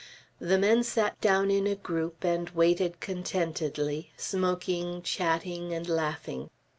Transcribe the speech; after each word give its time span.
The 0.39 0.57
men 0.57 0.81
sat 0.83 1.21
down 1.21 1.51
in 1.51 1.67
a 1.67 1.75
group 1.75 2.23
and 2.23 2.49
waited 2.49 2.99
contentedly, 2.99 4.11
smoking, 4.17 5.03
chatting, 5.03 5.73
and 5.75 5.87
laughing. 5.87 6.49